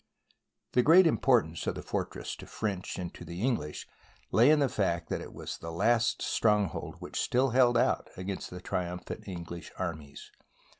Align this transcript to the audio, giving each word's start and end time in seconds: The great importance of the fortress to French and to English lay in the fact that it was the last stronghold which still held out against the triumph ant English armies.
The 0.71 0.81
great 0.81 1.05
importance 1.05 1.67
of 1.67 1.75
the 1.75 1.83
fortress 1.83 2.35
to 2.37 2.47
French 2.47 2.97
and 2.97 3.13
to 3.13 3.25
English 3.31 3.87
lay 4.31 4.49
in 4.49 4.57
the 4.57 4.67
fact 4.67 5.09
that 5.09 5.21
it 5.21 5.31
was 5.31 5.59
the 5.59 5.71
last 5.71 6.23
stronghold 6.23 6.95
which 6.97 7.21
still 7.21 7.51
held 7.51 7.77
out 7.77 8.07
against 8.17 8.49
the 8.49 8.61
triumph 8.61 9.11
ant 9.11 9.27
English 9.27 9.71
armies. 9.77 10.31